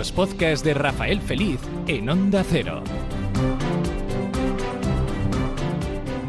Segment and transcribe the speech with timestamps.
[0.00, 2.82] Los podcasts de Rafael Feliz en Onda Cero.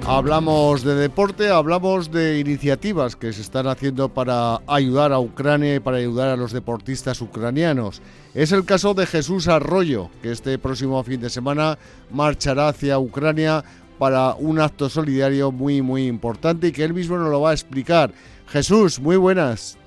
[0.06, 5.80] Hablamos de deporte, hablamos de iniciativas que se están haciendo para ayudar a Ucrania y
[5.80, 8.02] para ayudar a los deportistas ucranianos.
[8.34, 11.80] Es el caso de Jesús Arroyo, que este próximo fin de semana
[12.12, 13.64] marchará hacia Ucrania
[13.98, 17.54] para un acto solidario muy, muy importante y que él mismo nos lo va a
[17.54, 18.12] explicar.
[18.48, 19.78] Jesús, muy buenas.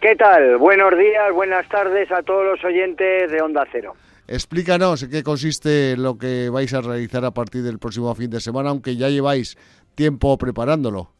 [0.00, 0.56] ¿Qué tal?
[0.56, 3.92] Buenos días, buenas tardes a todos los oyentes de Onda Cero.
[4.26, 8.40] Explícanos en qué consiste lo que vais a realizar a partir del próximo fin de
[8.40, 9.58] semana, aunque ya lleváis
[9.94, 11.10] tiempo preparándolo.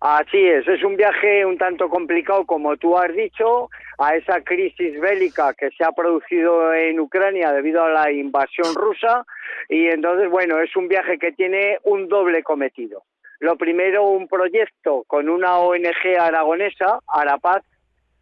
[0.00, 4.98] Así es, es un viaje un tanto complicado, como tú has dicho, a esa crisis
[5.00, 9.24] bélica que se ha producido en Ucrania debido a la invasión rusa.
[9.68, 13.04] Y entonces, bueno, es un viaje que tiene un doble cometido.
[13.38, 17.62] Lo primero, un proyecto con una ONG aragonesa, Arapaz,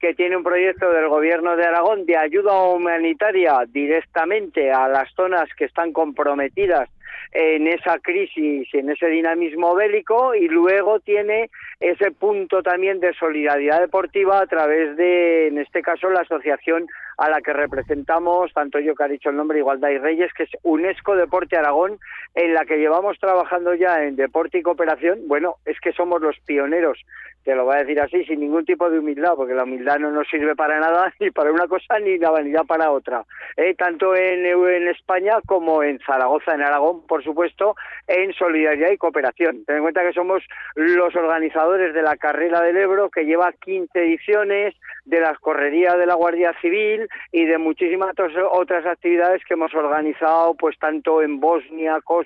[0.01, 5.49] que tiene un proyecto del gobierno de Aragón de ayuda humanitaria directamente a las zonas
[5.57, 6.89] que están comprometidas
[7.33, 13.81] en esa crisis, en ese dinamismo bélico y luego tiene ese punto también de solidaridad
[13.81, 16.87] deportiva a través de, en este caso, la asociación
[17.19, 20.45] a la que representamos, tanto yo que ha dicho el nombre, Igualdad y Reyes, que
[20.45, 21.99] es UNESCO Deporte Aragón,
[22.37, 25.27] en la que llevamos trabajando ya en deporte y cooperación.
[25.27, 26.99] Bueno, es que somos los pioneros,
[27.45, 30.11] te lo voy a decir así, sin ningún tipo de humildad, porque la humildad no
[30.11, 33.25] nos sirve para nada, ni para una cosa, ni la vanidad para otra.
[33.57, 34.45] Eh, tanto en,
[34.89, 37.75] España como en Zaragoza, en Aragón, por supuesto,
[38.07, 39.65] en solidaridad y cooperación.
[39.65, 40.43] Ten en cuenta que somos
[40.75, 44.75] los organizadores de la carrera del Ebro, que lleva 15 ediciones,
[45.07, 48.11] de las correrías de la Guardia Civil y de muchísimas
[48.51, 52.26] otras actividades que hemos organizado, pues tanto en Bosnia, Kosovo,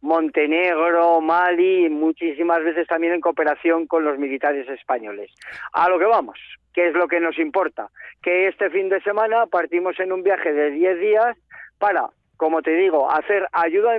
[0.00, 5.30] Montenegro, Mali, muchísimas veces también en cooperación con los militares españoles.
[5.72, 6.38] A lo que vamos,
[6.72, 7.88] ¿qué es lo que nos importa?
[8.22, 11.36] Que este fin de semana partimos en un viaje de 10 días
[11.78, 13.98] para como te digo, hacer ayuda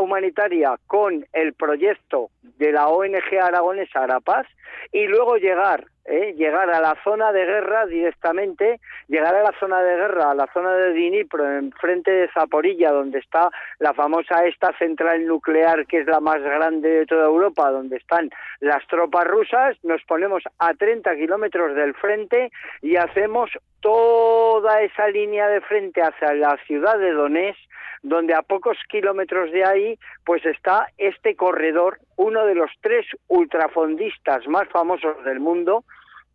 [0.00, 4.46] humanitaria con el proyecto de la ONG aragonesa Arapaz
[4.92, 6.34] y luego llegar, ¿eh?
[6.36, 10.48] llegar a la zona de guerra directamente, llegar a la zona de guerra, a la
[10.52, 16.06] zona de Dinipro, enfrente de Zaporilla, donde está la famosa esta central nuclear que es
[16.06, 18.30] la más grande de toda Europa, donde están
[18.60, 25.48] las tropas rusas, nos ponemos a 30 kilómetros del frente y hacemos toda esa línea
[25.48, 27.58] de frente hacia la ciudad de Donetsk,
[28.02, 34.46] donde a pocos kilómetros de ahí pues está este corredor, uno de los tres ultrafondistas
[34.48, 35.84] más famosos del mundo,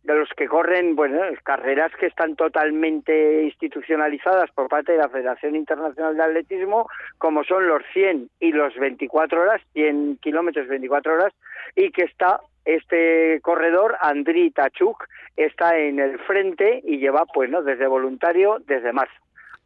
[0.08, 5.54] de los que corren, bueno, carreras que están totalmente institucionalizadas por parte de la Federación
[5.54, 11.34] Internacional de Atletismo, como son los 100 y los 24 horas, 100 kilómetros 24 horas,
[11.76, 17.62] y que está este corredor, Andriy Tachuk, está en el frente y lleva, pues, ¿no?
[17.62, 19.14] desde voluntario desde marzo.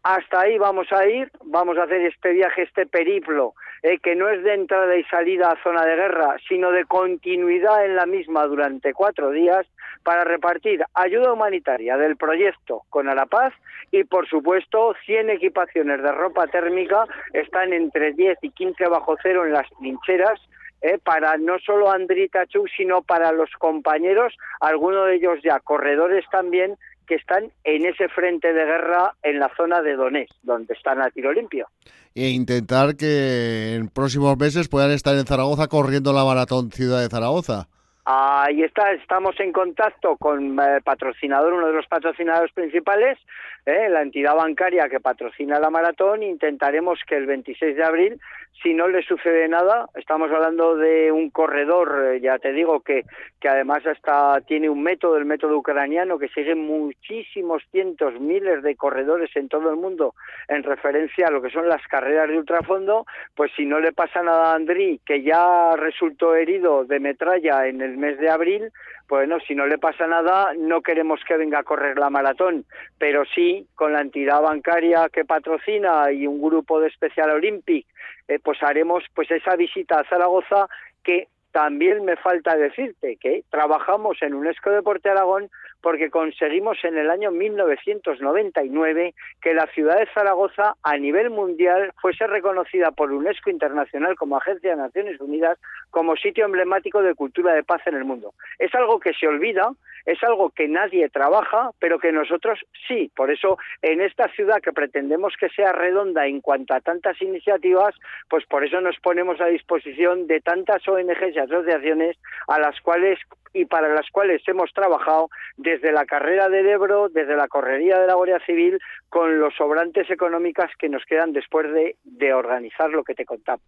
[0.03, 3.55] Hasta ahí vamos a ir, vamos a hacer este viaje, este periplo,
[3.85, 7.85] eh, que no es de entrada y salida a zona de guerra, sino de continuidad
[7.85, 9.65] en la misma durante cuatro días
[10.03, 13.55] para repartir ayuda humanitaria del proyecto con Arapaz
[13.93, 19.47] y, por supuesto, 100 equipaciones de ropa térmica están entre 10 y 15 bajo cero
[19.47, 20.41] en las trincheras
[20.83, 26.25] eh, para no solo Andriy Tachuk, sino para los compañeros, algunos de ellos ya corredores
[26.33, 26.77] también,
[27.07, 31.11] que están en ese frente de guerra en la zona de Donetsk, donde están a
[31.11, 31.69] tiro limpio.
[32.15, 37.09] E intentar que en próximos meses puedan estar en Zaragoza corriendo la maratón Ciudad de
[37.09, 37.69] Zaragoza.
[38.05, 43.17] Ahí está, estamos en contacto con el eh, patrocinador, uno de los patrocinadores principales,
[43.65, 46.25] eh, la entidad bancaria que patrocina la maratón.
[46.25, 48.21] Intentaremos que el 26 de abril,
[48.63, 53.05] si no le sucede nada, estamos hablando de un corredor, eh, ya te digo, que,
[53.41, 58.77] que además hasta tiene un método, el método ucraniano, que sigue muchísimos cientos, miles de
[58.77, 60.15] corredores en todo el mundo
[60.49, 64.23] en referencia a lo que son las carreras de ultrafondo, pues si no le pasa
[64.23, 68.73] nada a Andrí, que ya resultó herido de metralla en el mes de abril,
[69.13, 72.65] bueno, si no le pasa nada, no queremos que venga a correr la maratón,
[72.97, 77.87] pero sí con la entidad bancaria que patrocina y un grupo de Special Olympic,
[78.27, 80.67] eh, pues haremos pues esa visita a Zaragoza
[81.05, 85.51] que también me falta decirte que trabajamos en UNESCO Deporte Aragón
[85.83, 92.27] porque conseguimos en el año 1999 que la ciudad de Zaragoza a nivel mundial fuese
[92.27, 95.59] reconocida por UNESCO Internacional como Agencia de Naciones Unidas
[95.91, 98.33] como sitio emblemático de cultura de paz en el mundo.
[98.59, 99.73] Es algo que se olvida,
[100.07, 103.11] es algo que nadie trabaja, pero que nosotros sí.
[103.15, 107.95] Por eso en esta ciudad que pretendemos que sea redonda en cuanto a tantas iniciativas,
[108.29, 113.19] pues por eso nos ponemos a disposición de tantas ONGs y asociaciones a las cuales
[113.53, 118.07] y para las cuales hemos trabajado desde la carrera del Ebro, desde la correría de
[118.07, 118.79] la Guardia Civil,
[119.09, 123.67] con los sobrantes económicas que nos quedan después de, organizar lo que te contamos.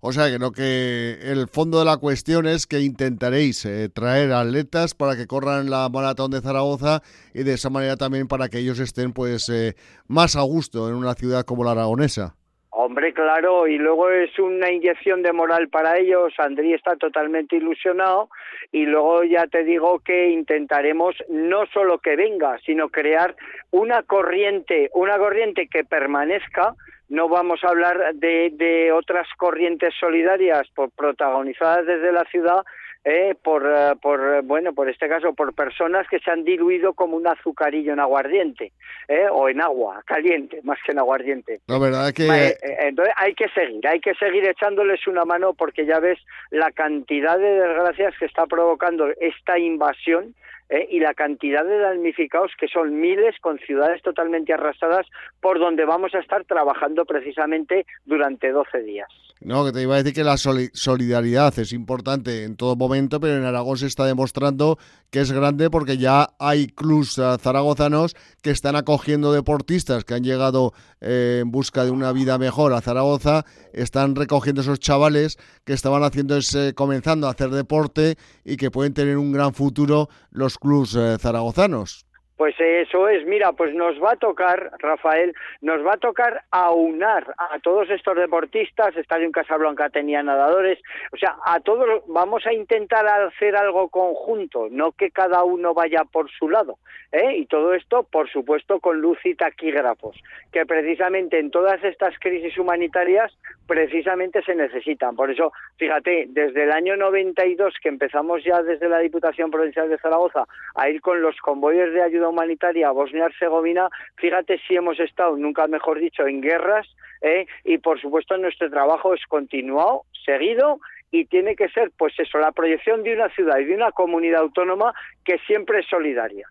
[0.00, 4.32] O sea que lo que el fondo de la cuestión es que intentaréis eh, traer
[4.32, 7.00] atletas para que corran la maratón de Zaragoza
[7.32, 9.74] y de esa manera también para que ellos estén pues eh,
[10.06, 12.36] más a gusto en una ciudad como la aragonesa.
[12.86, 16.34] Hombre, claro, y luego es una inyección de moral para ellos.
[16.36, 18.28] Andrés está totalmente ilusionado
[18.72, 23.36] y luego ya te digo que intentaremos no solo que venga, sino crear
[23.70, 26.74] una corriente, una corriente que permanezca.
[27.08, 32.66] No vamos a hablar de, de otras corrientes solidarias protagonizadas desde la ciudad,
[33.04, 37.16] eh, por, eh, por, bueno, por este caso, por personas que se han diluido como
[37.16, 38.72] un azucarillo en aguardiente,
[39.08, 41.60] eh, o en agua caliente, más que en aguardiente.
[41.66, 42.26] La verdad es que...
[42.26, 46.18] Eh, entonces hay que seguir, hay que seguir echándoles una mano porque ya ves
[46.50, 50.34] la cantidad de desgracias que está provocando esta invasión
[50.70, 50.86] ¿eh?
[50.90, 55.06] y la cantidad de damnificados que son miles con ciudades totalmente arrasadas
[55.40, 59.08] por donde vamos a estar trabajando precisamente durante 12 días.
[59.40, 63.36] No, que te iba a decir que la solidaridad es importante en todo momento, pero
[63.36, 64.78] en Aragón se está demostrando
[65.10, 70.72] que es grande porque ya hay clubs zaragozanos que están acogiendo deportistas que han llegado
[71.02, 73.44] eh, en busca de una vida mejor a Zaragoza,
[73.74, 78.94] están recogiendo esos chavales que estaban haciendo ese, comenzando a hacer deporte y que pueden
[78.94, 82.06] tener un gran futuro los clubs eh, zaragozanos.
[82.36, 87.32] Pues eso es, mira, pues nos va a tocar, Rafael, nos va a tocar aunar
[87.38, 90.80] a todos estos deportistas, Estadio en Casablanca tenía nadadores,
[91.12, 96.02] o sea, a todos vamos a intentar hacer algo conjunto, no que cada uno vaya
[96.04, 96.78] por su lado,
[97.12, 97.36] ¿eh?
[97.36, 100.20] Y todo esto, por supuesto, con luz y taquígrafos,
[100.52, 103.32] que precisamente en todas estas crisis humanitarias,
[103.66, 105.16] precisamente se necesitan.
[105.16, 109.98] Por eso, fíjate, desde el año 92 que empezamos ya desde la Diputación Provincial de
[109.98, 110.44] Zaragoza
[110.74, 115.66] a ir con los convoyes de ayuda humanitaria a Bosnia-Herzegovina, fíjate si hemos estado, nunca
[115.66, 116.86] mejor dicho, en guerras
[117.22, 117.46] ¿eh?
[117.64, 120.80] y por supuesto nuestro trabajo es continuado, seguido
[121.10, 124.40] y tiene que ser, pues eso, la proyección de una ciudad y de una comunidad
[124.40, 124.92] autónoma
[125.24, 126.48] que siempre es solidaria.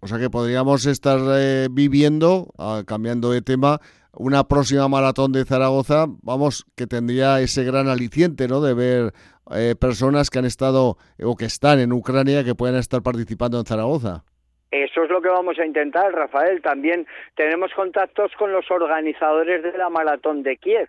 [0.00, 3.80] O sea que podríamos estar eh, viviendo, ah, cambiando de tema,
[4.12, 8.60] una próxima maratón de Zaragoza, vamos, que tendría ese gran aliciente, ¿no?
[8.60, 9.12] De ver
[9.50, 13.66] eh, personas que han estado o que están en Ucrania que puedan estar participando en
[13.66, 14.24] Zaragoza.
[14.70, 16.60] Eso es lo que vamos a intentar, Rafael.
[16.60, 20.88] También tenemos contactos con los organizadores de la maratón de Kiev.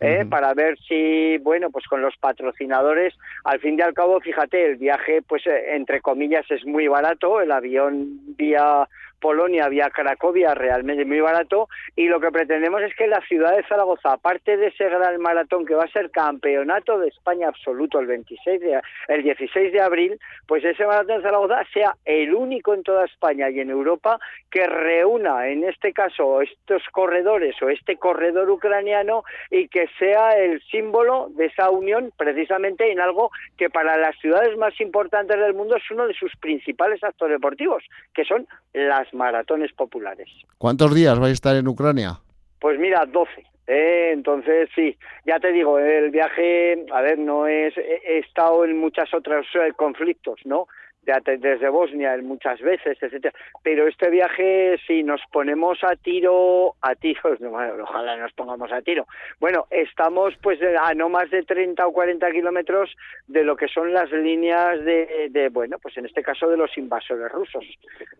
[0.00, 0.24] ¿eh?
[0.28, 4.76] para ver si, bueno, pues con los patrocinadores, al fin y al cabo, fíjate, el
[4.76, 8.88] viaje, pues eh, entre comillas, es muy barato, el avión vía
[9.20, 11.68] Polonia vía Cracovia realmente muy barato.
[11.96, 15.64] Y lo que pretendemos es que la ciudad de Zaragoza, aparte de ese gran maratón
[15.64, 20.18] que va a ser campeonato de España absoluto el 26 de, el 16 de abril,
[20.46, 24.18] pues ese maratón de Zaragoza sea el único en toda España y en Europa
[24.50, 30.60] que reúna en este caso estos corredores o este corredor ucraniano y que sea el
[30.70, 35.76] símbolo de esa unión precisamente en algo que para las ciudades más importantes del mundo
[35.76, 37.82] es uno de sus principales actos deportivos,
[38.12, 40.28] que son las maratones populares.
[40.58, 42.18] ¿Cuántos días vais a estar en Ucrania?
[42.60, 43.44] Pues mira, 12.
[43.66, 44.10] ¿eh?
[44.12, 49.12] entonces, sí, ya te digo, el viaje, a ver, no es, he estado en muchos
[49.14, 50.66] otros eh, conflictos, ¿no?
[51.04, 53.34] Desde Bosnia muchas veces, etcétera.
[53.62, 57.38] Pero este viaje, si nos ponemos a tiro, a tiros,
[57.82, 59.06] ojalá nos pongamos a tiro.
[59.40, 62.94] Bueno, estamos pues a no más de 30 o 40 kilómetros
[63.26, 66.76] de lo que son las líneas de, de, bueno, pues en este caso de los
[66.76, 67.64] invasores rusos.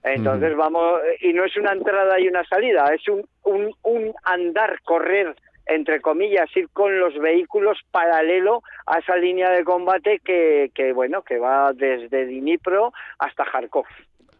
[0.02, 4.80] Entonces vamos, y no es una entrada y una salida, es un, un, un andar,
[4.82, 5.34] correr
[5.66, 11.22] entre comillas, ir con los vehículos paralelo a esa línea de combate que, que bueno,
[11.22, 13.86] que va desde Dnipro hasta Kharkov.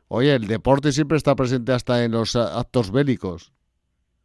[0.08, 3.52] Oye, el deporte siempre está presente hasta en los actos bélicos.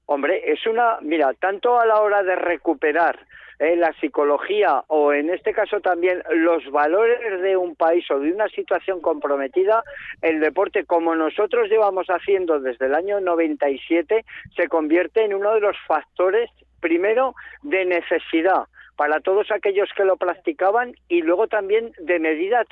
[0.05, 3.19] Hombre, es una, mira, tanto a la hora de recuperar
[3.59, 8.31] eh, la psicología o en este caso también los valores de un país o de
[8.31, 9.83] una situación comprometida,
[10.21, 14.23] el deporte como nosotros llevamos haciendo desde el año 97
[14.55, 16.49] se convierte en uno de los factores
[16.79, 22.65] primero de necesidad para todos aquellos que lo practicaban y luego también de medida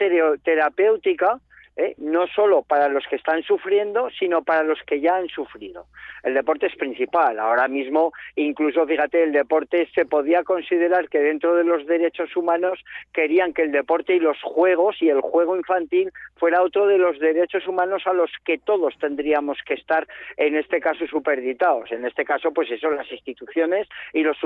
[0.44, 1.40] terapéutica
[1.78, 1.94] ¿eh?
[1.98, 5.86] no solo para los que están sufriendo, sino para los que ya han sufrido.
[6.24, 7.40] El deporte es principal.
[7.40, 12.84] Ahora mismo, incluso, fíjate, el deporte se podía considerar que dentro de los derechos humanos
[13.14, 17.20] querían que el deporte y los juegos y el juego infantil fuera otro de los
[17.20, 20.08] derechos humanos a los que todos tendríamos que estar,
[20.38, 21.92] en este caso, superditados.
[21.92, 24.38] En este caso, pues eso, las instituciones y los,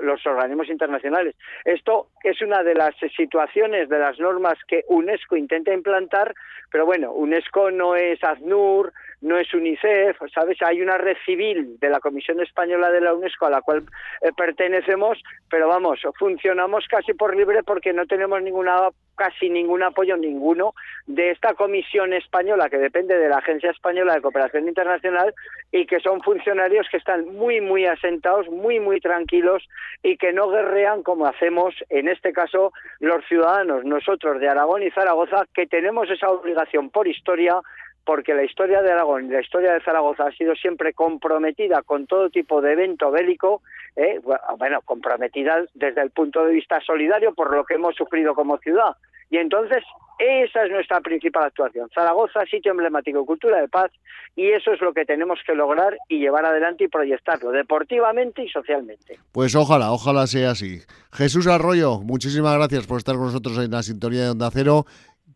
[0.00, 1.34] los organismos internacionales.
[1.64, 6.34] Esto es una de las situaciones, de las normas que UNESCO intenta implantar
[6.70, 10.58] pero bueno, UNESCO no es ACNUR, no es UNICEF, ¿sabes?
[10.62, 13.84] Hay una red civil de la Comisión Española de la UNESCO a la cual
[14.20, 20.16] eh, pertenecemos, pero vamos, funcionamos casi por libre porque no tenemos ninguna casi ningún apoyo
[20.16, 20.74] ninguno
[21.06, 25.34] de esta comisión española que depende de la Agencia Española de Cooperación Internacional
[25.72, 29.68] y que son funcionarios que están muy muy asentados, muy muy tranquilos
[30.02, 34.90] y que no guerrean como hacemos en este caso los ciudadanos, nosotros de Aragón y
[34.90, 37.60] Zaragoza que tenemos esa obligación por historia
[38.08, 42.06] porque la historia de Aragón y la historia de Zaragoza ha sido siempre comprometida con
[42.06, 43.60] todo tipo de evento bélico,
[43.96, 44.18] eh,
[44.56, 48.96] bueno, comprometida desde el punto de vista solidario por lo que hemos sufrido como ciudad.
[49.28, 49.84] Y entonces,
[50.18, 51.90] esa es nuestra principal actuación.
[51.94, 53.90] Zaragoza, sitio emblemático, cultura de paz,
[54.34, 58.48] y eso es lo que tenemos que lograr y llevar adelante y proyectarlo, deportivamente y
[58.48, 59.18] socialmente.
[59.32, 60.78] Pues ojalá, ojalá sea así.
[61.12, 64.86] Jesús Arroyo, muchísimas gracias por estar con nosotros en la sintonía de Onda Cero.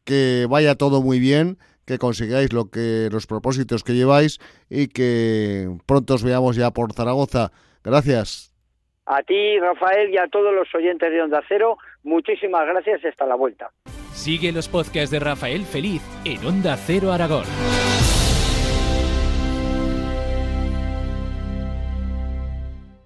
[0.04, 5.68] Que vaya todo muy bien que consigáis lo que los propósitos que lleváis y que
[5.86, 7.52] pronto os veamos ya por Zaragoza.
[7.82, 8.52] Gracias.
[9.06, 13.26] A ti, Rafael, y a todos los oyentes de Onda Cero, muchísimas gracias y hasta
[13.26, 13.70] la vuelta.
[14.12, 17.44] Sigue los podcasts de Rafael Feliz en Onda Cero Aragón.